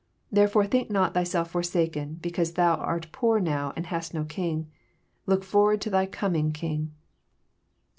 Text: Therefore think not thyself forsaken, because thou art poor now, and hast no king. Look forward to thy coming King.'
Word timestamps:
Therefore 0.31 0.65
think 0.65 0.89
not 0.89 1.13
thyself 1.13 1.51
forsaken, 1.51 2.15
because 2.23 2.53
thou 2.53 2.73
art 2.77 3.11
poor 3.11 3.39
now, 3.39 3.71
and 3.75 3.85
hast 3.85 4.15
no 4.15 4.23
king. 4.23 4.67
Look 5.27 5.43
forward 5.43 5.79
to 5.81 5.91
thy 5.91 6.07
coming 6.07 6.51
King.' 6.53 6.91